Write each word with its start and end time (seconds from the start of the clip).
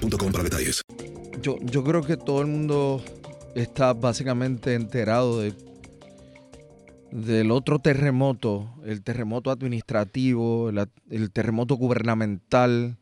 para 0.00 0.44
detalles. 0.44 0.82
Yo, 1.42 1.58
yo 1.60 1.84
creo 1.84 2.02
que 2.02 2.16
todo 2.16 2.40
el 2.40 2.46
mundo 2.46 3.02
está 3.54 3.92
básicamente 3.92 4.74
enterado 4.74 5.40
de, 5.40 5.54
del 7.10 7.50
otro 7.50 7.78
terremoto, 7.78 8.74
el 8.84 9.02
terremoto 9.02 9.50
administrativo, 9.50 10.68
el, 10.68 10.88
el 11.10 11.30
terremoto 11.30 11.76
gubernamental, 11.76 12.98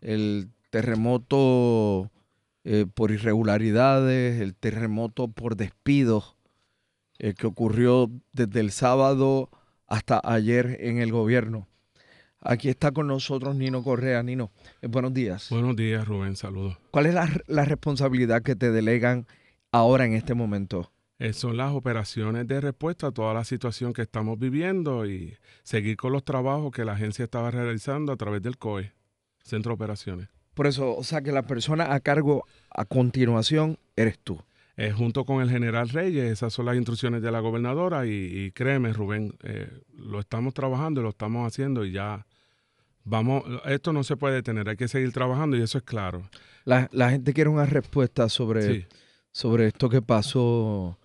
el 0.00 0.48
terremoto 0.70 2.10
eh, 2.64 2.86
por 2.92 3.10
irregularidades, 3.10 4.40
el 4.40 4.54
terremoto 4.54 5.28
por 5.28 5.56
despidos 5.56 6.36
eh, 7.18 7.34
que 7.34 7.46
ocurrió 7.46 8.10
desde 8.32 8.60
el 8.60 8.70
sábado 8.70 9.50
hasta 9.86 10.20
ayer 10.22 10.76
en 10.80 10.98
el 10.98 11.10
gobierno. 11.10 11.66
Aquí 12.40 12.68
está 12.68 12.92
con 12.92 13.06
nosotros 13.06 13.56
Nino 13.56 13.82
Correa. 13.82 14.22
Nino, 14.22 14.50
eh, 14.80 14.86
buenos 14.86 15.12
días. 15.12 15.48
Buenos 15.50 15.76
días, 15.76 16.06
Rubén. 16.06 16.36
Saludos. 16.36 16.78
¿Cuál 16.90 17.06
es 17.06 17.14
la, 17.14 17.28
la 17.46 17.64
responsabilidad 17.64 18.42
que 18.42 18.54
te 18.54 18.70
delegan 18.70 19.26
ahora 19.72 20.04
en 20.06 20.14
este 20.14 20.34
momento? 20.34 20.92
Eh, 21.18 21.32
son 21.32 21.56
las 21.56 21.72
operaciones 21.72 22.46
de 22.46 22.60
respuesta 22.60 23.08
a 23.08 23.10
toda 23.10 23.34
la 23.34 23.42
situación 23.42 23.92
que 23.92 24.02
estamos 24.02 24.38
viviendo 24.38 25.04
y 25.04 25.36
seguir 25.64 25.96
con 25.96 26.12
los 26.12 26.24
trabajos 26.24 26.70
que 26.70 26.84
la 26.84 26.92
agencia 26.92 27.24
estaba 27.24 27.50
realizando 27.50 28.12
a 28.12 28.16
través 28.16 28.40
del 28.40 28.56
COE, 28.56 28.92
Centro 29.42 29.70
de 29.70 29.74
Operaciones. 29.74 30.28
Por 30.54 30.68
eso, 30.68 30.96
o 30.96 31.02
sea 31.02 31.20
que 31.20 31.32
la 31.32 31.42
persona 31.42 31.92
a 31.92 32.00
cargo 32.00 32.44
a 32.70 32.84
continuación 32.84 33.78
eres 33.96 34.18
tú. 34.20 34.40
Eh, 34.76 34.92
junto 34.92 35.24
con 35.24 35.42
el 35.42 35.50
general 35.50 35.88
Reyes, 35.88 36.30
esas 36.30 36.52
son 36.52 36.66
las 36.66 36.76
instrucciones 36.76 37.20
de 37.20 37.32
la 37.32 37.40
gobernadora 37.40 38.06
y, 38.06 38.10
y 38.10 38.52
créeme, 38.52 38.92
Rubén, 38.92 39.34
eh, 39.42 39.68
lo 39.96 40.20
estamos 40.20 40.54
trabajando, 40.54 41.02
lo 41.02 41.08
estamos 41.08 41.48
haciendo 41.48 41.84
y 41.84 41.90
ya 41.90 42.27
vamos, 43.08 43.44
esto 43.66 43.92
no 43.92 44.04
se 44.04 44.16
puede 44.16 44.36
detener, 44.36 44.68
hay 44.68 44.76
que 44.76 44.88
seguir 44.88 45.12
trabajando 45.12 45.56
y 45.56 45.62
eso 45.62 45.78
es 45.78 45.84
claro. 45.84 46.28
La, 46.64 46.88
la 46.92 47.10
gente 47.10 47.32
quiere 47.32 47.50
una 47.50 47.66
respuesta 47.66 48.28
sobre, 48.28 48.62
Sí. 48.62 48.86
sobre 49.30 49.66
esto 49.68 49.88
que 49.88 50.02
pasó 50.02 50.98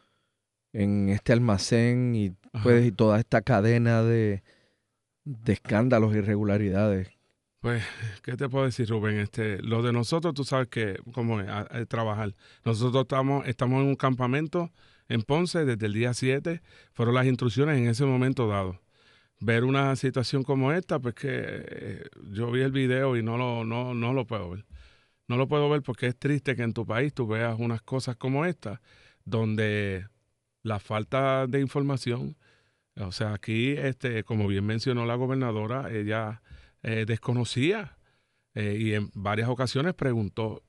en 0.73 1.09
este 1.09 1.33
almacén 1.33 2.15
y, 2.15 2.31
pues, 2.63 2.85
y 2.85 2.91
toda 2.91 3.19
esta 3.19 3.41
cadena 3.41 4.01
de, 4.03 4.43
de 5.23 5.53
escándalos 5.53 6.15
irregularidades. 6.15 7.09
Pues, 7.59 7.81
¿qué 8.23 8.35
te 8.35 8.49
puedo 8.49 8.65
decir, 8.65 8.89
Rubén? 8.89 9.19
Este, 9.19 9.61
lo 9.61 9.81
de 9.83 9.93
nosotros, 9.93 10.33
tú 10.33 10.43
sabes 10.43 10.67
que, 10.67 10.99
cómo 11.13 11.39
es, 11.39 11.47
a- 11.47 11.67
a 11.71 11.85
trabajar. 11.85 12.35
Nosotros 12.65 13.03
estamos, 13.03 13.47
estamos 13.47 13.81
en 13.81 13.87
un 13.87 13.95
campamento 13.95 14.69
en 15.07 15.21
Ponce 15.21 15.63
desde 15.63 15.85
el 15.85 15.93
día 15.93 16.13
7. 16.13 16.61
Fueron 16.91 17.15
las 17.15 17.25
instrucciones 17.25 17.77
en 17.77 17.87
ese 17.87 18.03
momento 18.05 18.47
dado. 18.49 18.81
Ver 19.39 19.63
una 19.65 19.95
situación 19.95 20.43
como 20.43 20.71
esta, 20.71 20.99
pues 20.99 21.15
que 21.15 21.29
eh, 21.31 22.03
yo 22.31 22.51
vi 22.51 22.61
el 22.61 22.71
video 22.71 23.17
y 23.17 23.23
no 23.23 23.37
lo, 23.37 23.65
no, 23.65 23.93
no 23.93 24.13
lo 24.13 24.25
puedo 24.25 24.51
ver. 24.51 24.65
No 25.27 25.37
lo 25.37 25.47
puedo 25.47 25.69
ver 25.69 25.81
porque 25.81 26.07
es 26.07 26.17
triste 26.17 26.55
que 26.55 26.63
en 26.63 26.73
tu 26.73 26.85
país 26.85 27.13
tú 27.13 27.27
veas 27.27 27.57
unas 27.59 27.81
cosas 27.81 28.17
como 28.17 28.45
esta, 28.45 28.81
donde 29.25 30.07
la 30.63 30.79
falta 30.79 31.47
de 31.47 31.59
información, 31.61 32.37
o 32.95 33.11
sea, 33.11 33.33
aquí, 33.33 33.71
este, 33.71 34.23
como 34.23 34.47
bien 34.47 34.65
mencionó 34.65 35.05
la 35.05 35.15
gobernadora, 35.15 35.91
ella 35.91 36.41
eh, 36.83 37.05
desconocía 37.07 37.97
eh, 38.55 38.77
y 38.79 38.93
en 38.93 39.09
varias 39.13 39.49
ocasiones 39.49 39.93
preguntó. 39.93 40.63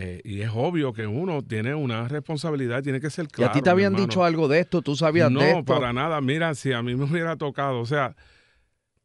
Eh, 0.00 0.20
y 0.22 0.42
es 0.42 0.50
obvio 0.54 0.92
que 0.92 1.08
uno 1.08 1.42
tiene 1.42 1.74
una 1.74 2.06
responsabilidad, 2.06 2.84
tiene 2.84 3.00
que 3.00 3.10
ser 3.10 3.24
¿Y 3.24 3.28
claro. 3.28 3.50
a 3.50 3.52
ti 3.52 3.62
te 3.62 3.68
habían 3.70 3.94
hermano. 3.94 4.06
dicho 4.06 4.22
algo 4.22 4.46
de 4.46 4.60
esto? 4.60 4.80
¿Tú 4.80 4.94
sabías 4.94 5.28
no, 5.28 5.40
de 5.40 5.50
esto? 5.50 5.64
para 5.64 5.92
nada. 5.92 6.20
Mira, 6.20 6.54
si 6.54 6.72
a 6.72 6.82
mí 6.82 6.94
me 6.94 7.02
hubiera 7.04 7.34
tocado, 7.36 7.80
o 7.80 7.84
sea, 7.86 8.14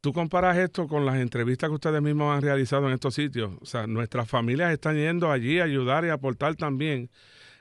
tú 0.01 0.13
comparas 0.13 0.55
esto 0.57 0.87
con 0.87 1.03
las 1.03 1.15
entrevistas 1.15 1.69
que 1.69 1.73
ustedes 1.73 1.99
mismos 1.99 2.35
han 2.35 2.43
realizado 2.43 2.87
en 2.87 2.93
estos 2.93 3.15
sitios. 3.15 3.53
O 3.59 3.65
sea, 3.65 3.87
nuestras 3.87 4.29
familias 4.29 4.71
están 4.71 4.95
yendo 4.95 5.31
allí 5.31 5.59
a 5.59 5.63
ayudar 5.63 6.05
y 6.05 6.09
aportar 6.09 6.53
también. 6.55 7.09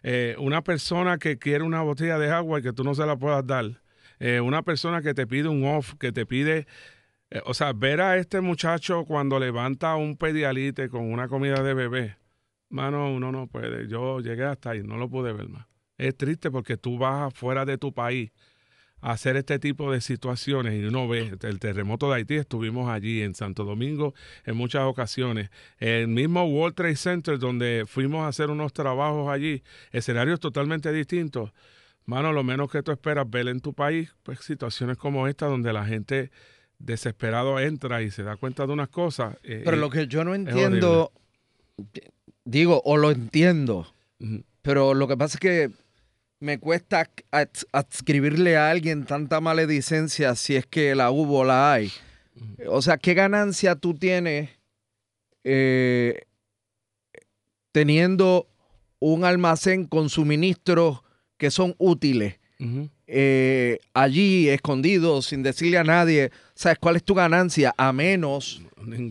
Eh, 0.03 0.37
una 0.38 0.62
persona 0.62 1.16
que 1.16 1.38
quiere 1.38 1.64
una 1.64 1.81
botella 1.81 2.19
de 2.19 2.31
agua 2.31 2.59
y 2.59 2.62
que 2.62 2.75
tú 2.75 2.84
no 2.84 2.94
se 2.94 3.06
la 3.06 3.16
puedas 3.16 3.47
dar. 3.47 3.81
Eh, 4.20 4.41
una 4.41 4.62
persona 4.62 5.00
que 5.00 5.14
te 5.14 5.26
pide 5.26 5.49
un 5.49 5.64
off, 5.64 5.94
que 5.99 6.12
te 6.12 6.26
pide... 6.26 6.66
eh, 7.31 7.41
o 7.47 7.54
sea, 7.54 7.72
ver 7.72 8.03
a 8.03 8.19
este 8.19 8.43
muchacho 8.43 9.04
cuando 9.06 9.38
levanta 9.38 9.97
un 9.97 10.19
pedialite 10.19 10.91
con 10.91 11.10
una 11.10 11.28
comida 11.28 11.62
de 11.62 11.72
bebé. 11.72 12.17
Mano, 12.73 13.13
uno 13.13 13.31
no 13.31 13.47
puede. 13.49 13.87
Yo 13.87 14.21
llegué 14.21 14.45
hasta 14.45 14.71
ahí, 14.71 14.83
no 14.83 14.97
lo 14.97 15.11
pude 15.11 15.33
ver 15.35 15.47
más. 15.49 15.67
Es 15.99 16.17
triste 16.17 16.51
porque 16.51 16.79
tú 16.79 16.97
vas 16.97 17.29
afuera 17.29 17.67
de 17.67 17.77
tu 17.77 17.93
país 17.93 18.33
a 19.03 19.11
hacer 19.11 19.37
este 19.37 19.59
tipo 19.59 19.93
de 19.93 20.01
situaciones 20.01 20.75
y 20.75 20.85
uno 20.85 21.07
ve 21.07 21.37
el 21.43 21.59
terremoto 21.59 22.09
de 22.09 22.17
Haití, 22.17 22.37
estuvimos 22.37 22.89
allí 22.89 23.21
en 23.21 23.35
Santo 23.35 23.65
Domingo 23.65 24.15
en 24.47 24.57
muchas 24.57 24.85
ocasiones. 24.85 25.51
El 25.79 26.09
mismo 26.09 26.45
World 26.45 26.75
Trade 26.75 26.97
Center 26.97 27.39
donde 27.39 27.85
fuimos 27.87 28.25
a 28.25 28.29
hacer 28.29 28.49
unos 28.49 28.73
trabajos 28.73 29.29
allí, 29.29 29.63
escenarios 29.91 30.41
totalmente 30.41 30.91
distintos. 30.93 31.53
Mano, 32.07 32.33
lo 32.33 32.43
menos 32.43 32.71
que 32.71 32.83
tú 32.83 32.91
esperas 32.91 33.29
ver 33.29 33.49
en 33.49 33.61
tu 33.61 33.75
país, 33.75 34.15
pues 34.23 34.39
situaciones 34.41 34.97
como 34.97 35.29
esta 35.29 35.47
donde 35.47 35.75
la 35.75 35.85
gente 35.85 36.31
desesperado 36.79 37.61
entra 37.61 38.03
y 38.03 38.11
se 38.11 38.23
da 38.23 38.37
cuenta 38.37 38.67
de 38.67 38.73
unas 38.73 38.89
cosas. 38.89 39.37
eh, 39.43 39.61
Pero 39.63 39.77
lo 39.77 39.91
que 39.91 40.07
yo 40.07 40.25
no 40.25 40.35
entiendo, 40.35 41.13
digo, 42.44 42.83
o 42.85 42.97
lo 42.97 43.11
entiendo, 43.11 43.93
pero 44.62 44.94
lo 44.94 45.09
que 45.09 45.17
pasa 45.17 45.37
es 45.37 45.41
que 45.41 45.71
me 46.41 46.59
cuesta 46.59 47.09
ads- 47.31 47.67
adscribirle 47.73 48.56
a 48.56 48.71
alguien 48.71 49.05
tanta 49.05 49.41
maledicencia 49.41 50.35
si 50.35 50.56
es 50.56 50.67
que 50.67 50.94
la 50.94 51.11
hubo 51.11 51.41
o 51.41 51.44
la 51.44 51.73
hay. 51.73 51.91
O 52.69 52.83
sea, 52.83 52.97
¿qué 52.99 53.15
ganancia 53.15 53.77
tú 53.77 53.94
tienes 53.94 54.50
eh, 55.44 56.23
teniendo 57.73 58.49
un 58.99 59.25
almacén 59.25 59.87
con 59.87 60.09
suministros 60.09 61.03
que 61.37 61.50
son 61.50 61.75
útiles 61.79 62.38
eh, 63.09 63.81
allí 63.93 64.49
escondidos 64.49 65.27
sin 65.27 65.43
decirle 65.43 65.79
a 65.79 65.85
nadie, 65.85 66.31
¿sabes 66.55 66.79
cuál 66.79 66.95
es 66.95 67.03
tu 67.03 67.12
ganancia? 67.15 67.75
A 67.77 67.93
menos, 67.93 68.62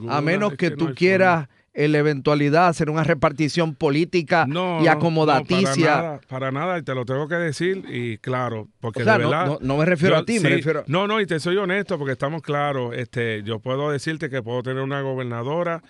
a 0.10 0.22
menos 0.22 0.54
que, 0.56 0.72
tú 0.72 0.86
quieras 0.96 1.50
la 1.74 1.98
eventualidad 1.98 2.68
hacer 2.68 2.90
una 2.90 3.04
repartición 3.04 3.76
política 3.76 4.46
y 4.82 4.88
acomodaticia. 4.88 6.20
para, 6.28 6.52
nada, 6.52 6.78
y 6.78 6.84
te 6.84 6.94
lo 6.94 7.06
tengo 7.06 7.28
que 7.28 7.36
decir, 7.36 7.84
y 7.90 8.18
claro, 8.18 8.68
porque 8.80 9.04
de 9.04 9.18
verdad. 9.18 9.60
No, 9.62 9.78
me 9.78 9.86
refiero 9.86 10.18
a 10.18 10.26
ti, 10.26 10.40
me 10.40 10.50
refiero. 10.50 10.84
No, 10.88 11.08
no, 11.08 11.22
y 11.22 11.26
te 11.26 11.40
soy 11.40 11.58
honesto, 11.58 11.98
porque 11.98 12.14
estamos 12.14 12.42
claros. 12.42 12.96
Este, 12.96 13.44
yo 13.44 13.60
puedo 13.60 13.92
decirte 13.92 14.30
que 14.30 14.42
puedo 14.42 14.64
tener 14.64 14.84
una 14.84 15.02
gobernadora 15.02 15.82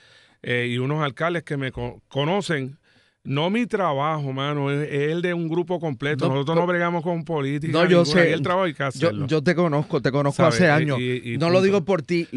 eh, 0.42 0.68
y 0.70 0.78
unos 0.78 1.04
alcaldes 1.04 1.44
que 1.44 1.58
me 1.58 1.72
conocen 1.72 2.78
no 3.24 3.52
mi 3.52 3.68
trabajo, 3.68 4.34
mano, 4.34 4.72
es, 4.72 4.90
el 4.92 5.22
de 5.22 5.34
un 5.34 5.48
grupo 5.48 5.80
completo. 5.80 6.28
Nosotros 6.28 6.58
no 6.58 6.66
bregamos 6.66 7.04
con 7.04 7.24
política. 7.24 7.72
No, 7.72 7.86
yo 7.86 8.04
sé. 8.04 8.34
El 8.34 8.42
trabajo 8.42 8.66
hay 8.66 8.74
que 8.74 8.84
yo, 8.96 9.12
yo, 9.28 9.44
te 9.44 9.54
conozco, 9.54 10.02
te 10.02 10.12
conozco 10.12 10.44
hace 10.44 10.70
años. 10.70 10.98
no 11.38 11.50
lo 11.50 11.62
digo 11.62 11.86
por 11.86 12.02
ti. 12.02 12.28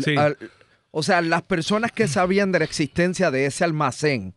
O 0.96 1.02
sea, 1.02 1.20
las 1.22 1.42
personas 1.42 1.90
que 1.90 2.06
sabían 2.06 2.52
de 2.52 2.60
la 2.60 2.64
existencia 2.64 3.32
de 3.32 3.46
ese 3.46 3.64
almacén, 3.64 4.32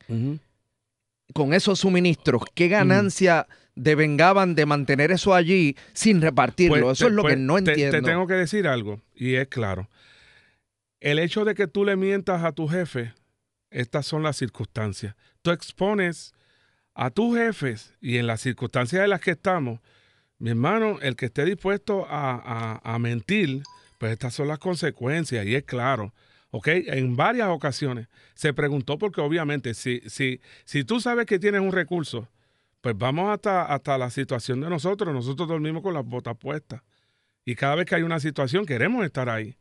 con 1.31 1.53
esos 1.53 1.81
suministros, 1.81 2.41
¿qué 2.55 2.67
ganancia 2.67 3.45
devengaban 3.75 4.55
de 4.55 4.65
mantener 4.65 5.11
eso 5.11 5.35
allí 5.35 5.77
sin 5.93 6.19
repartirlo? 6.19 6.81
Pues 6.81 6.97
eso 6.97 7.09
es 7.09 7.13
lo 7.13 7.21
que 7.21 7.33
pues 7.33 7.37
no 7.37 7.59
entiendo. 7.59 7.99
Te 7.99 8.01
tengo 8.01 8.25
que 8.25 8.33
decir 8.33 8.67
algo, 8.67 8.99
y 9.13 9.35
es 9.35 9.47
claro. 9.49 9.87
El 10.99 11.19
hecho 11.19 11.45
de 11.45 11.53
que 11.53 11.67
tú 11.67 11.85
le 11.85 11.95
mientas 11.95 12.43
a 12.43 12.51
tu 12.53 12.67
jefe, 12.67 13.13
estas 13.69 14.07
son 14.07 14.23
las 14.23 14.37
circunstancias. 14.37 15.13
Tú 15.43 15.51
expones 15.51 16.33
a 16.95 17.11
tus 17.11 17.37
jefes 17.37 17.93
y 18.01 18.17
en 18.17 18.25
las 18.25 18.41
circunstancias 18.41 19.03
en 19.03 19.11
las 19.11 19.21
que 19.21 19.29
estamos, 19.29 19.79
mi 20.39 20.49
hermano, 20.49 20.97
el 21.03 21.15
que 21.17 21.27
esté 21.27 21.45
dispuesto 21.45 22.07
a, 22.09 22.97
mentir, 22.99 23.61
pues 23.99 24.11
estas 24.11 24.33
son 24.33 24.47
las 24.47 24.57
consecuencias 24.57 25.45
y 25.45 25.53
es 25.53 25.65
claro. 25.65 26.15
¿Ok? 26.51 26.67
En 26.67 27.15
varias 27.15 27.49
ocasiones 27.49 28.07
se 28.33 28.53
preguntó 28.53 28.97
porque 28.97 29.21
obviamente 29.21 29.73
si, 29.73 30.01
si, 30.07 30.41
si 30.65 30.83
tú 30.83 30.99
sabes 30.99 31.25
que 31.25 31.39
tienes 31.39 31.61
un 31.61 31.71
recurso, 31.71 32.29
pues 32.81 32.97
vamos 32.97 33.29
hasta, 33.31 33.63
hasta 33.65 33.97
la 33.97 34.09
situación 34.09 34.61
de 34.61 34.69
nosotros. 34.69 35.13
Nosotros 35.13 35.47
dormimos 35.47 35.83
con 35.83 35.93
las 35.93 36.05
botas 36.05 36.37
puestas. 36.37 36.81
Y 37.45 37.55
cada 37.55 37.75
vez 37.75 37.85
que 37.85 37.95
hay 37.95 38.03
una 38.03 38.19
situación 38.19 38.65
queremos 38.65 39.05
estar 39.05 39.29
ahí. 39.29 39.57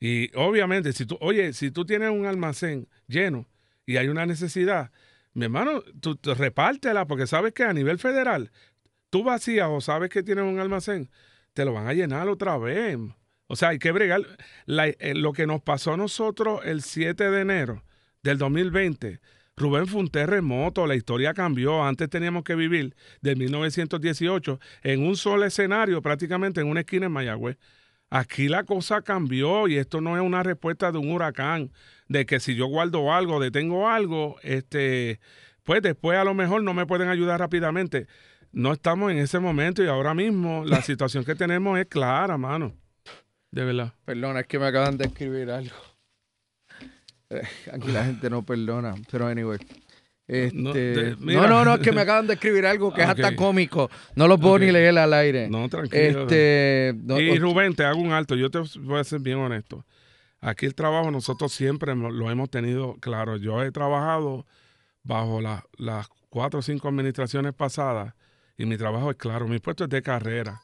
Y 0.00 0.34
obviamente, 0.36 0.92
si 0.92 1.06
tú, 1.06 1.16
oye, 1.20 1.52
si 1.52 1.70
tú 1.70 1.84
tienes 1.84 2.10
un 2.10 2.26
almacén 2.26 2.88
lleno 3.06 3.48
y 3.86 3.96
hay 3.96 4.08
una 4.08 4.26
necesidad, 4.26 4.90
mi 5.32 5.46
hermano, 5.46 5.82
tú, 6.00 6.18
repártela, 6.22 7.06
porque 7.06 7.26
sabes 7.26 7.52
que 7.52 7.64
a 7.64 7.72
nivel 7.72 7.98
federal, 7.98 8.50
tú 9.10 9.24
vacías 9.24 9.68
o 9.70 9.80
sabes 9.80 10.10
que 10.10 10.22
tienes 10.22 10.44
un 10.44 10.58
almacén, 10.58 11.10
te 11.54 11.64
lo 11.64 11.72
van 11.72 11.86
a 11.88 11.92
llenar 11.92 12.28
otra 12.28 12.58
vez. 12.58 12.98
O 13.46 13.56
sea, 13.56 13.70
hay 13.70 13.78
que 13.78 13.92
bregar. 13.92 14.22
Eh, 14.66 15.14
lo 15.14 15.32
que 15.32 15.46
nos 15.46 15.62
pasó 15.62 15.94
a 15.94 15.96
nosotros 15.96 16.60
el 16.64 16.82
7 16.82 17.30
de 17.30 17.40
enero 17.40 17.84
del 18.22 18.38
2020, 18.38 19.20
Rubén 19.56 19.86
fue 19.86 20.00
un 20.00 20.08
terremoto, 20.08 20.86
la 20.86 20.96
historia 20.96 21.34
cambió. 21.34 21.84
Antes 21.84 22.08
teníamos 22.10 22.42
que 22.44 22.54
vivir 22.54 22.96
de 23.20 23.36
1918 23.36 24.58
en 24.82 25.06
un 25.06 25.16
solo 25.16 25.44
escenario, 25.44 26.02
prácticamente 26.02 26.60
en 26.60 26.68
una 26.68 26.80
esquina 26.80 27.06
en 27.06 27.12
Mayagüez. 27.12 27.58
Aquí 28.10 28.48
la 28.48 28.64
cosa 28.64 29.02
cambió 29.02 29.68
y 29.68 29.76
esto 29.76 30.00
no 30.00 30.16
es 30.16 30.22
una 30.22 30.42
respuesta 30.42 30.92
de 30.92 30.98
un 30.98 31.10
huracán 31.10 31.72
de 32.08 32.26
que 32.26 32.40
si 32.40 32.54
yo 32.54 32.66
guardo 32.66 33.12
algo, 33.12 33.40
detengo 33.40 33.88
algo, 33.88 34.36
este, 34.42 35.20
pues 35.64 35.82
después 35.82 36.18
a 36.18 36.24
lo 36.24 36.34
mejor 36.34 36.62
no 36.62 36.74
me 36.74 36.86
pueden 36.86 37.08
ayudar 37.08 37.40
rápidamente. 37.40 38.06
No 38.52 38.72
estamos 38.72 39.10
en 39.10 39.18
ese 39.18 39.40
momento 39.40 39.82
y 39.82 39.88
ahora 39.88 40.14
mismo 40.14 40.64
la 40.64 40.82
situación 40.82 41.24
que 41.24 41.34
tenemos 41.34 41.78
es 41.78 41.86
clara, 41.86 42.38
mano. 42.38 42.74
De 43.54 43.64
verdad. 43.64 43.92
Perdona, 44.04 44.40
es 44.40 44.46
que 44.48 44.58
me 44.58 44.66
acaban 44.66 44.96
de 44.96 45.04
escribir 45.04 45.48
algo. 45.48 45.76
Eh, 47.30 47.42
aquí 47.72 47.92
la 47.92 48.04
gente 48.04 48.28
no 48.28 48.44
perdona, 48.44 48.96
pero 49.08 49.28
anyway. 49.28 49.60
Este, 50.26 51.14
no, 51.20 51.46
no, 51.46 51.64
no, 51.64 51.74
es 51.74 51.80
que 51.80 51.92
me 51.92 52.00
acaban 52.00 52.26
de 52.26 52.34
escribir 52.34 52.66
algo 52.66 52.92
que 52.92 53.02
es 53.02 53.08
hasta 53.08 53.36
cómico. 53.36 53.88
No 54.16 54.26
lo 54.26 54.38
puedo 54.38 54.58
ni 54.58 54.72
leer 54.72 54.98
al 54.98 55.12
aire. 55.12 55.48
No, 55.48 55.68
tranquilo. 55.68 56.22
Este, 56.22 56.96
y 57.06 57.38
Rubén, 57.38 57.76
te 57.76 57.84
hago 57.84 58.00
un 58.00 58.10
alto. 58.10 58.34
Yo 58.34 58.50
te 58.50 58.58
voy 58.80 58.98
a 58.98 59.04
ser 59.04 59.20
bien 59.20 59.38
honesto. 59.38 59.86
Aquí 60.40 60.66
el 60.66 60.74
trabajo 60.74 61.12
nosotros 61.12 61.52
siempre 61.52 61.94
lo 61.94 62.30
hemos 62.32 62.50
tenido 62.50 62.96
claro. 62.96 63.36
Yo 63.36 63.62
he 63.62 63.70
trabajado 63.70 64.46
bajo 65.04 65.40
las 65.40 66.08
cuatro 66.28 66.58
o 66.58 66.62
cinco 66.62 66.88
administraciones 66.88 67.54
pasadas 67.54 68.14
y 68.58 68.66
mi 68.66 68.76
trabajo 68.76 69.12
es 69.12 69.16
claro. 69.16 69.46
Mi 69.46 69.60
puesto 69.60 69.84
es 69.84 69.90
de 69.90 70.02
carrera 70.02 70.60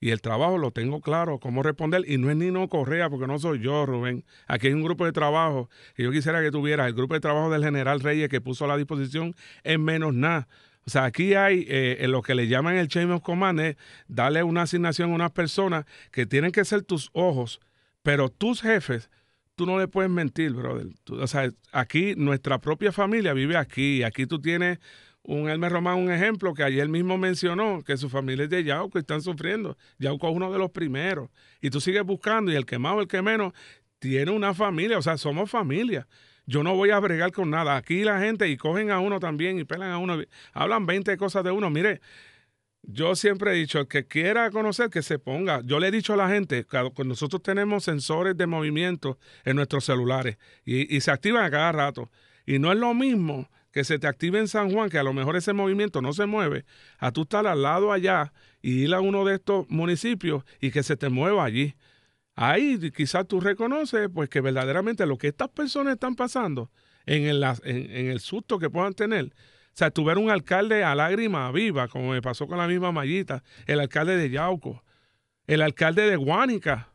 y 0.00 0.10
el 0.10 0.22
trabajo 0.22 0.56
lo 0.56 0.70
tengo 0.70 1.02
claro, 1.02 1.38
cómo 1.38 1.62
responder. 1.62 2.04
Y 2.06 2.16
no 2.16 2.30
es 2.30 2.36
Nino 2.36 2.66
Correa, 2.68 3.10
porque 3.10 3.26
no 3.26 3.38
soy 3.38 3.60
yo, 3.60 3.84
Rubén. 3.84 4.24
Aquí 4.46 4.68
hay 4.68 4.72
un 4.72 4.82
grupo 4.82 5.04
de 5.04 5.12
trabajo 5.12 5.68
y 5.96 6.04
yo 6.04 6.10
quisiera 6.10 6.40
que 6.42 6.50
tuvieras 6.50 6.86
el 6.86 6.94
grupo 6.94 7.14
de 7.14 7.20
trabajo 7.20 7.50
del 7.50 7.62
general 7.62 8.00
Reyes 8.00 8.30
que 8.30 8.40
puso 8.40 8.64
a 8.64 8.68
la 8.68 8.78
disposición 8.78 9.34
en 9.62 9.84
menos 9.84 10.14
nada. 10.14 10.48
O 10.86 10.90
sea, 10.90 11.04
aquí 11.04 11.34
hay 11.34 11.66
eh, 11.68 11.98
en 12.00 12.12
lo 12.12 12.22
que 12.22 12.34
le 12.34 12.48
llaman 12.48 12.76
el 12.76 12.88
chain 12.88 13.10
of 13.10 13.22
command, 13.22 13.60
es 13.60 13.76
darle 14.08 14.42
una 14.42 14.62
asignación 14.62 15.12
a 15.12 15.14
unas 15.14 15.30
personas 15.32 15.84
que 16.10 16.24
tienen 16.24 16.50
que 16.50 16.64
ser 16.64 16.82
tus 16.82 17.10
ojos, 17.12 17.60
pero 18.02 18.30
tus 18.30 18.62
jefes 18.62 19.10
tú 19.54 19.66
no 19.66 19.78
le 19.78 19.88
puedes 19.88 20.10
mentir, 20.10 20.52
brother. 20.54 20.86
o 21.10 21.26
sea, 21.26 21.50
aquí 21.70 22.14
nuestra 22.16 22.58
propia 22.62 22.92
familia 22.92 23.34
vive 23.34 23.58
aquí. 23.58 24.02
Aquí 24.02 24.24
tú 24.24 24.40
tienes 24.40 24.78
un 25.22 25.48
Elmer 25.48 25.70
Román, 25.70 25.98
un 25.98 26.10
ejemplo 26.10 26.54
que 26.54 26.62
ayer 26.62 26.88
mismo 26.88 27.18
mencionó, 27.18 27.82
que 27.84 27.96
su 27.96 28.08
familia 28.08 28.44
es 28.44 28.50
de 28.50 28.64
Yauco 28.64 28.98
y 28.98 29.00
están 29.00 29.20
sufriendo. 29.20 29.76
Yauco 29.98 30.28
es 30.28 30.34
uno 30.34 30.50
de 30.50 30.58
los 30.58 30.70
primeros. 30.70 31.30
Y 31.60 31.70
tú 31.70 31.80
sigues 31.80 32.02
buscando 32.04 32.50
y 32.50 32.56
el 32.56 32.66
que 32.66 32.78
más 32.78 32.94
o 32.94 33.00
el 33.00 33.08
que 33.08 33.22
menos 33.22 33.52
tiene 33.98 34.30
una 34.30 34.54
familia. 34.54 34.98
O 34.98 35.02
sea, 35.02 35.18
somos 35.18 35.50
familia. 35.50 36.08
Yo 36.46 36.62
no 36.62 36.74
voy 36.74 36.90
a 36.90 36.98
bregar 36.98 37.32
con 37.32 37.50
nada. 37.50 37.76
Aquí 37.76 38.02
la 38.02 38.18
gente 38.18 38.48
y 38.48 38.56
cogen 38.56 38.90
a 38.90 38.98
uno 38.98 39.20
también 39.20 39.58
y 39.58 39.64
pelan 39.64 39.90
a 39.90 39.98
uno. 39.98 40.20
Hablan 40.52 40.86
20 40.86 41.16
cosas 41.16 41.44
de 41.44 41.50
uno. 41.50 41.70
Mire, 41.70 42.00
yo 42.82 43.14
siempre 43.14 43.52
he 43.52 43.54
dicho, 43.54 43.78
el 43.78 43.88
que 43.88 44.06
quiera 44.06 44.50
conocer, 44.50 44.90
que 44.90 45.02
se 45.02 45.18
ponga. 45.18 45.60
Yo 45.64 45.78
le 45.78 45.88
he 45.88 45.90
dicho 45.90 46.14
a 46.14 46.16
la 46.16 46.28
gente, 46.28 46.66
que 46.66 47.04
nosotros 47.04 47.42
tenemos 47.42 47.84
sensores 47.84 48.36
de 48.36 48.46
movimiento 48.46 49.18
en 49.44 49.56
nuestros 49.56 49.84
celulares 49.84 50.38
y, 50.64 51.00
se 51.00 51.10
activan 51.10 51.44
a 51.44 51.50
cada 51.50 51.72
rato. 51.72 52.10
Y 52.46 52.58
no 52.58 52.72
es 52.72 52.78
lo 52.78 52.94
mismo 52.94 53.50
que 53.72 53.84
se 53.84 53.98
te 53.98 54.06
active 54.06 54.38
en 54.38 54.48
San 54.48 54.70
Juan, 54.72 54.90
que 54.90 54.98
a 54.98 55.02
lo 55.02 55.12
mejor 55.12 55.36
ese 55.36 55.52
movimiento 55.52 56.02
no 56.02 56.12
se 56.12 56.26
mueve, 56.26 56.64
a 56.98 57.12
tú 57.12 57.22
estar 57.22 57.46
al 57.46 57.62
lado 57.62 57.92
allá 57.92 58.32
y 58.62 58.84
ir 58.84 58.94
a 58.94 59.00
uno 59.00 59.24
de 59.24 59.36
estos 59.36 59.68
municipios 59.68 60.44
y 60.60 60.70
que 60.70 60.82
se 60.82 60.96
te 60.96 61.08
mueva 61.08 61.44
allí. 61.44 61.74
Ahí 62.34 62.90
quizás 62.90 63.26
tú 63.26 63.40
reconoces 63.40 64.08
pues 64.12 64.28
que 64.28 64.40
verdaderamente 64.40 65.06
lo 65.06 65.18
que 65.18 65.28
estas 65.28 65.48
personas 65.48 65.94
están 65.94 66.14
pasando 66.14 66.70
en 67.06 67.24
el, 67.24 67.44
en 67.64 68.06
el 68.06 68.20
susto 68.20 68.58
que 68.58 68.70
puedan 68.70 68.94
tener, 68.94 69.26
o 69.26 69.76
sea, 69.80 69.90
tuve 69.90 70.16
un 70.16 70.30
alcalde 70.30 70.84
a 70.84 70.94
lágrima 70.94 71.50
viva, 71.52 71.88
como 71.88 72.10
me 72.10 72.20
pasó 72.20 72.46
con 72.46 72.58
la 72.58 72.66
misma 72.66 72.92
Mallita, 72.92 73.42
el 73.66 73.80
alcalde 73.80 74.16
de 74.16 74.30
Yauco, 74.30 74.82
el 75.46 75.62
alcalde 75.62 76.02
de 76.02 76.16
Guánica, 76.16 76.92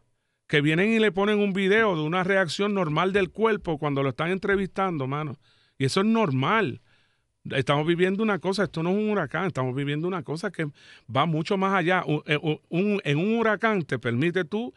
que 0.48 0.62
vienen 0.62 0.92
y 0.92 1.00
le 1.00 1.12
ponen 1.12 1.40
un 1.40 1.54
video 1.54 1.96
de 1.96 2.04
una 2.04 2.24
reacción 2.24 2.74
normal 2.74 3.14
del 3.14 3.32
cuerpo 3.32 3.78
cuando 3.80 4.04
lo 4.04 4.10
están 4.10 4.30
entrevistando, 4.30 5.08
mano. 5.08 5.40
Y 5.78 5.86
eso 5.86 6.02
es 6.02 6.06
normal. 6.06 6.82
Estamos 7.52 7.86
viviendo 7.86 8.24
una 8.24 8.40
cosa, 8.40 8.64
esto 8.64 8.82
no 8.82 8.90
es 8.90 8.98
un 8.98 9.10
huracán, 9.10 9.46
estamos 9.46 9.76
viviendo 9.76 10.08
una 10.08 10.24
cosa 10.24 10.52
que 10.52 10.68
va 11.14 11.26
mucho 11.26 11.58
más 11.58 11.76
allá. 11.76 12.04
Eh, 12.26 12.40
en 13.04 13.18
un 13.18 13.38
huracán 13.38 13.84
te 13.84 14.00
permite 14.00 14.46
tú 14.46 14.74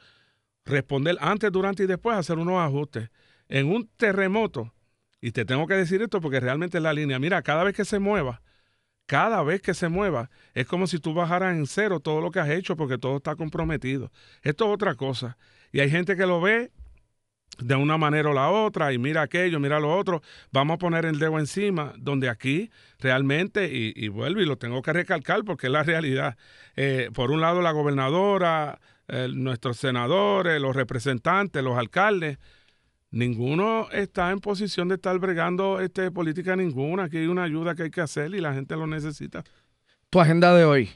responder 0.66 1.16
antes, 1.20 1.50
durante 1.50 1.84
y 1.84 1.86
después, 1.86 2.16
hacer 2.16 2.38
unos 2.38 2.60
ajustes. 2.60 3.10
En 3.48 3.68
un 3.68 3.88
terremoto, 3.96 4.74
y 5.20 5.32
te 5.32 5.44
tengo 5.44 5.66
que 5.66 5.74
decir 5.74 6.02
esto 6.02 6.20
porque 6.20 6.40
realmente 6.40 6.78
es 6.78 6.82
la 6.82 6.92
línea. 6.92 7.18
Mira, 7.18 7.42
cada 7.42 7.64
vez 7.64 7.74
que 7.74 7.84
se 7.84 7.98
mueva, 7.98 8.42
cada 9.06 9.42
vez 9.42 9.62
que 9.62 9.74
se 9.74 9.88
mueva, 9.88 10.30
es 10.54 10.66
como 10.66 10.86
si 10.86 10.98
tú 10.98 11.14
bajaras 11.14 11.56
en 11.56 11.66
cero 11.66 12.00
todo 12.00 12.20
lo 12.20 12.30
que 12.30 12.40
has 12.40 12.50
hecho 12.50 12.76
porque 12.76 12.98
todo 12.98 13.16
está 13.16 13.34
comprometido. 13.34 14.12
Esto 14.42 14.66
es 14.66 14.70
otra 14.74 14.94
cosa. 14.94 15.38
Y 15.72 15.80
hay 15.80 15.90
gente 15.90 16.16
que 16.16 16.26
lo 16.26 16.40
ve 16.40 16.70
de 17.58 17.74
una 17.74 17.98
manera 17.98 18.30
o 18.30 18.32
la 18.32 18.48
otra 18.50 18.92
y 18.92 18.98
mira 18.98 19.22
aquello, 19.22 19.60
mira 19.60 19.80
lo 19.80 19.96
otro. 19.96 20.22
Vamos 20.52 20.76
a 20.76 20.78
poner 20.78 21.04
el 21.04 21.18
dedo 21.18 21.38
encima, 21.38 21.92
donde 21.98 22.28
aquí 22.28 22.70
realmente, 22.98 23.68
y, 23.72 24.08
vuelvo 24.08 24.40
y 24.40 24.46
lo 24.46 24.58
tengo 24.58 24.82
que 24.82 24.92
recalcar 24.92 25.44
porque 25.44 25.66
es 25.66 25.72
la 25.72 25.82
realidad. 25.82 26.36
Eh, 26.76 27.10
por 27.12 27.30
un 27.30 27.40
lado, 27.40 27.62
la 27.62 27.72
gobernadora, 27.72 28.80
nuestros 29.30 29.78
senadores, 29.78 30.60
los 30.60 30.76
representantes, 30.76 31.62
los 31.62 31.78
alcaldes, 31.78 32.38
Ninguno 33.10 33.88
está 33.90 34.30
en 34.30 34.38
posición 34.38 34.88
de 34.88 34.96
estar 34.96 35.18
bregando 35.18 35.80
este, 35.80 36.10
política 36.10 36.56
ninguna. 36.56 37.04
Aquí 37.04 37.16
hay 37.16 37.26
una 37.26 37.44
ayuda 37.44 37.74
que 37.74 37.84
hay 37.84 37.90
que 37.90 38.02
hacer 38.02 38.34
y 38.34 38.40
la 38.40 38.52
gente 38.52 38.76
lo 38.76 38.86
necesita. 38.86 39.44
¿Tu 40.10 40.20
agenda 40.20 40.54
de 40.54 40.64
hoy? 40.64 40.90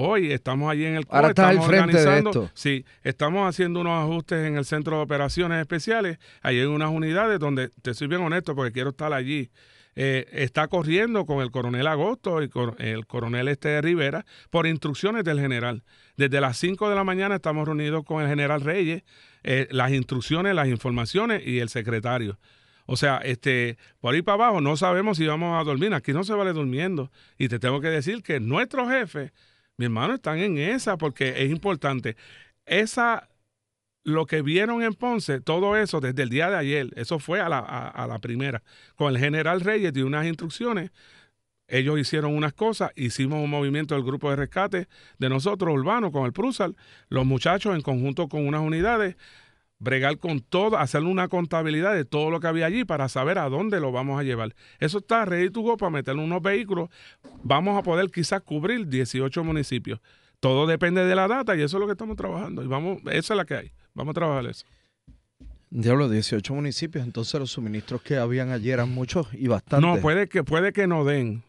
Hoy 0.00 0.30
estamos 0.30 0.70
allí 0.70 0.84
en 0.84 0.94
el 0.94 1.04
Ahora 1.08 1.30
estás 1.30 1.46
al 1.46 1.60
frente 1.60 1.98
de 2.00 2.18
esto. 2.18 2.48
Sí, 2.54 2.84
estamos 3.02 3.48
haciendo 3.48 3.80
unos 3.80 4.00
ajustes 4.00 4.46
en 4.46 4.56
el 4.56 4.64
Centro 4.64 4.96
de 4.96 5.02
Operaciones 5.02 5.60
Especiales. 5.60 6.18
Ahí 6.40 6.60
hay 6.60 6.66
unas 6.66 6.90
unidades 6.90 7.40
donde, 7.40 7.70
te 7.82 7.94
soy 7.94 8.06
bien 8.06 8.20
honesto 8.20 8.54
porque 8.54 8.70
quiero 8.70 8.90
estar 8.90 9.12
allí. 9.12 9.50
eh, 9.96 10.28
está 10.30 10.68
corriendo 10.68 11.26
con 11.26 11.40
el 11.40 11.50
coronel 11.50 11.88
Agosto 11.88 12.40
y 12.44 12.48
con 12.48 12.76
el 12.78 13.06
coronel 13.06 13.48
este 13.48 13.80
Rivera 13.82 14.24
por 14.50 14.68
instrucciones 14.68 15.24
del 15.24 15.40
general. 15.40 15.82
Desde 16.16 16.40
las 16.40 16.56
5 16.58 16.88
de 16.88 16.94
la 16.94 17.02
mañana 17.02 17.34
estamos 17.34 17.66
reunidos 17.66 18.04
con 18.04 18.22
el 18.22 18.28
general 18.28 18.60
Reyes, 18.60 19.02
eh, 19.42 19.66
las 19.72 19.90
instrucciones, 19.90 20.54
las 20.54 20.68
informaciones 20.68 21.44
y 21.44 21.58
el 21.58 21.70
secretario. 21.70 22.38
O 22.86 22.96
sea, 22.96 23.16
este, 23.18 23.78
por 23.98 24.14
ahí 24.14 24.22
para 24.22 24.44
abajo 24.44 24.60
no 24.60 24.76
sabemos 24.76 25.16
si 25.16 25.26
vamos 25.26 25.60
a 25.60 25.64
dormir. 25.64 25.92
Aquí 25.92 26.12
no 26.12 26.22
se 26.22 26.34
vale 26.34 26.52
durmiendo. 26.52 27.10
Y 27.36 27.48
te 27.48 27.58
tengo 27.58 27.80
que 27.80 27.88
decir 27.88 28.22
que 28.22 28.38
nuestros 28.38 28.88
jefes, 28.88 29.32
mi 29.78 29.86
hermano, 29.86 30.14
están 30.14 30.38
en 30.38 30.58
esa 30.58 30.98
porque 30.98 31.44
es 31.44 31.50
importante. 31.50 32.16
Esa, 32.66 33.28
lo 34.04 34.26
que 34.26 34.42
vieron 34.42 34.82
en 34.82 34.94
Ponce, 34.94 35.40
todo 35.40 35.76
eso 35.76 36.00
desde 36.00 36.22
el 36.24 36.30
día 36.30 36.50
de 36.50 36.56
ayer, 36.56 36.90
eso 36.96 37.18
fue 37.20 37.40
a 37.40 37.48
la, 37.48 37.60
a, 37.60 38.06
la 38.08 38.18
primera. 38.18 38.62
Con 38.96 39.14
el 39.14 39.20
general 39.20 39.60
Reyes 39.60 39.92
dio 39.92 40.06
unas 40.06 40.26
instrucciones. 40.26 40.90
Ellos 41.68 41.98
hicieron 41.98 42.34
unas 42.34 42.54
cosas, 42.54 42.90
hicimos 42.96 43.42
un 43.42 43.50
movimiento 43.50 43.94
del 43.94 44.04
grupo 44.04 44.30
de 44.30 44.36
rescate 44.36 44.88
de 45.18 45.28
nosotros, 45.28 45.72
urbano, 45.74 46.10
con 46.10 46.24
el 46.24 46.32
Prusal, 46.32 46.76
los 47.08 47.26
muchachos 47.26 47.74
en 47.74 47.82
conjunto 47.82 48.28
con 48.28 48.46
unas 48.46 48.62
unidades 48.62 49.16
bregar 49.78 50.18
con 50.18 50.40
todo, 50.40 50.76
hacer 50.78 51.02
una 51.02 51.28
contabilidad 51.28 51.94
de 51.94 52.04
todo 52.04 52.30
lo 52.30 52.40
que 52.40 52.46
había 52.46 52.66
allí 52.66 52.84
para 52.84 53.08
saber 53.08 53.38
a 53.38 53.48
dónde 53.48 53.80
lo 53.80 53.92
vamos 53.92 54.20
a 54.20 54.24
llevar. 54.24 54.54
Eso 54.80 54.98
está 54.98 55.24
ready 55.24 55.50
to 55.50 55.60
go 55.60 55.76
para 55.76 55.90
meterle 55.90 56.22
unos 56.22 56.42
vehículos. 56.42 56.90
Vamos 57.42 57.78
a 57.78 57.82
poder 57.82 58.10
quizás 58.10 58.42
cubrir 58.42 58.88
18 58.88 59.44
municipios. 59.44 60.00
Todo 60.40 60.66
depende 60.66 61.04
de 61.04 61.14
la 61.14 61.28
data 61.28 61.56
y 61.56 61.62
eso 61.62 61.76
es 61.76 61.80
lo 61.80 61.86
que 61.86 61.92
estamos 61.92 62.16
trabajando. 62.16 62.62
Y 62.62 62.66
vamos, 62.66 63.00
esa 63.10 63.34
es 63.34 63.36
la 63.36 63.44
que 63.44 63.54
hay. 63.54 63.72
Vamos 63.94 64.12
a 64.12 64.14
trabajar 64.14 64.46
eso. 64.46 64.66
Diablo, 65.70 66.08
18 66.08 66.54
municipios, 66.54 67.04
entonces 67.04 67.38
los 67.38 67.50
suministros 67.50 68.00
que 68.00 68.16
habían 68.16 68.50
allí 68.50 68.70
eran 68.70 68.88
muchos 68.88 69.28
y 69.34 69.48
bastantes. 69.48 69.86
No, 69.86 70.00
puede 70.00 70.28
que, 70.28 70.42
puede 70.42 70.72
que 70.72 70.86
no 70.86 71.04
den, 71.04 71.42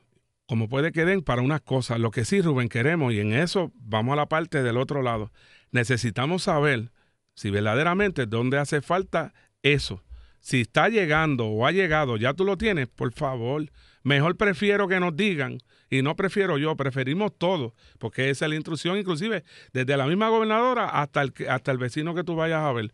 como 0.46 0.68
puede 0.68 0.92
que 0.92 1.06
den 1.06 1.22
para 1.22 1.42
unas 1.42 1.62
cosas. 1.62 2.00
Lo 2.00 2.12
que 2.12 2.26
sí, 2.26 2.42
Rubén, 2.42 2.68
queremos, 2.68 3.14
y 3.14 3.22
en 3.22 3.32
eso 3.32 3.72
vamos 3.76 4.14
a 4.14 4.16
la 4.18 4.26
parte 4.26 4.62
del 4.62 4.76
otro 4.76 5.02
lado, 5.02 5.32
necesitamos 5.72 6.44
saber 6.44 6.92
si 7.40 7.52
verdaderamente 7.52 8.26
dónde 8.26 8.58
hace 8.58 8.82
falta 8.82 9.34
eso. 9.64 10.04
Si 10.42 10.60
está 10.60 10.90
llegando 10.90 11.46
o 11.46 11.66
ha 11.66 11.72
llegado, 11.72 12.18
ya 12.18 12.34
tú 12.34 12.44
lo 12.44 12.58
tienes, 12.58 12.90
por 12.90 13.14
favor, 13.14 13.72
mejor 14.04 14.36
prefiero 14.36 14.90
que 14.90 15.00
nos 15.00 15.16
digan, 15.16 15.60
y 15.90 16.02
no 16.02 16.18
prefiero 16.18 16.58
yo, 16.58 16.76
preferimos 16.76 17.32
todo, 17.38 17.76
porque 17.98 18.30
esa 18.30 18.44
es 18.44 18.50
la 18.50 18.56
instrucción, 18.58 18.98
inclusive 18.98 19.46
desde 19.72 19.96
la 19.96 20.06
misma 20.06 20.28
gobernadora 20.28 20.90
hasta 20.90 21.22
el, 21.22 21.34
hasta 21.48 21.72
el 21.72 21.78
vecino 21.78 22.14
que 22.14 22.26
tú 22.26 22.36
vayas 22.36 22.60
a 22.60 22.74
ver, 22.74 22.92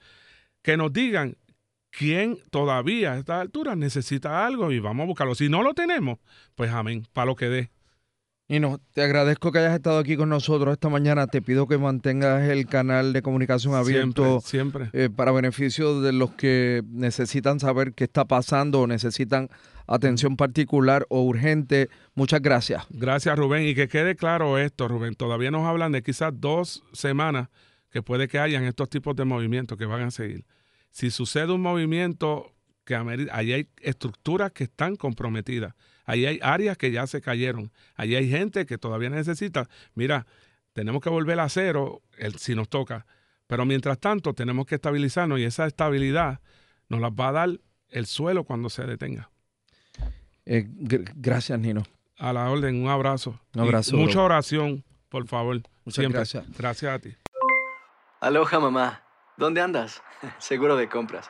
que 0.61 0.77
nos 0.77 0.93
digan 0.93 1.37
quién 1.89 2.37
todavía 2.51 3.13
a 3.13 3.17
esta 3.17 3.41
altura 3.41 3.75
necesita 3.75 4.45
algo 4.45 4.71
y 4.71 4.77
vamos 4.77 5.05
a 5.05 5.07
buscarlo. 5.07 5.33
Si 5.33 5.49
no 5.49 5.63
lo 5.63 5.73
tenemos, 5.73 6.19
pues 6.53 6.69
amén, 6.69 7.07
para 7.13 7.25
lo 7.25 7.35
que 7.35 7.49
dé. 7.49 7.71
Y 8.47 8.59
no, 8.59 8.79
te 8.93 9.01
agradezco 9.01 9.51
que 9.51 9.57
hayas 9.57 9.73
estado 9.73 9.97
aquí 9.97 10.15
con 10.15 10.29
nosotros 10.29 10.73
esta 10.73 10.87
mañana. 10.87 11.25
Te 11.25 11.41
pido 11.41 11.67
que 11.67 11.79
mantengas 11.79 12.47
el 12.47 12.67
canal 12.67 13.11
de 13.11 13.23
comunicación 13.23 13.73
abierto 13.73 14.39
siempre, 14.39 14.89
eh, 14.93 15.09
para 15.09 15.31
beneficio 15.31 15.99
de 16.01 16.13
los 16.13 16.31
que 16.31 16.83
necesitan 16.87 17.59
saber 17.59 17.93
qué 17.93 18.03
está 18.03 18.25
pasando 18.25 18.81
o 18.81 18.87
necesitan 18.87 19.49
atención 19.87 20.37
particular 20.37 21.07
o 21.09 21.23
urgente. 21.23 21.89
Muchas 22.13 22.39
gracias. 22.39 22.85
Gracias, 22.91 23.35
Rubén. 23.35 23.67
Y 23.67 23.73
que 23.73 23.87
quede 23.87 24.15
claro 24.15 24.59
esto, 24.59 24.87
Rubén. 24.87 25.15
Todavía 25.15 25.49
nos 25.49 25.65
hablan 25.65 25.91
de 25.91 26.03
quizás 26.03 26.31
dos 26.35 26.83
semanas 26.93 27.49
que 27.89 28.03
puede 28.03 28.27
que 28.27 28.37
hayan 28.37 28.63
estos 28.65 28.89
tipos 28.89 29.15
de 29.15 29.25
movimientos 29.25 29.75
que 29.75 29.85
van 29.85 30.03
a 30.03 30.11
seguir. 30.11 30.45
Si 30.91 31.09
sucede 31.09 31.51
un 31.51 31.61
movimiento 31.61 32.54
que 32.85 32.95
ahí 33.31 33.53
hay 33.53 33.67
estructuras 33.81 34.51
que 34.51 34.65
están 34.65 34.95
comprometidas 34.95 35.73
Ahí 36.05 36.25
hay 36.25 36.39
áreas 36.41 36.77
que 36.77 36.91
ya 36.91 37.07
se 37.07 37.21
cayeron. 37.21 37.71
Ahí 37.95 38.15
hay 38.15 38.29
gente 38.29 38.65
que 38.65 38.77
todavía 38.77 39.09
necesita. 39.09 39.67
Mira, 39.95 40.25
tenemos 40.73 41.01
que 41.01 41.09
volver 41.09 41.39
a 41.39 41.49
cero 41.49 42.01
el, 42.17 42.35
si 42.37 42.55
nos 42.55 42.69
toca. 42.69 43.05
Pero 43.47 43.65
mientras 43.65 43.99
tanto, 43.99 44.33
tenemos 44.33 44.65
que 44.65 44.75
estabilizarnos 44.75 45.39
y 45.39 45.43
esa 45.43 45.65
estabilidad 45.65 46.39
nos 46.89 47.01
la 47.01 47.09
va 47.09 47.29
a 47.29 47.31
dar 47.31 47.49
el 47.89 48.05
suelo 48.05 48.43
cuando 48.43 48.69
se 48.69 48.85
detenga. 48.85 49.29
Eh, 50.45 50.65
gracias, 50.67 51.59
Nino. 51.59 51.83
A 52.17 52.31
la 52.33 52.49
orden, 52.49 52.81
un 52.81 52.89
abrazo. 52.89 53.39
Un 53.55 53.61
abrazo. 53.61 53.97
mucha 53.97 54.21
oración, 54.21 54.83
por 55.09 55.27
favor. 55.27 55.61
Muchas 55.83 56.07
gracias. 56.07 56.45
Gracias 56.57 56.93
a 56.93 56.99
ti. 56.99 57.15
Aloha, 58.21 58.59
mamá. 58.59 59.03
¿Dónde 59.37 59.61
andas? 59.61 60.01
Seguro 60.37 60.77
de 60.77 60.87
compras. 60.87 61.29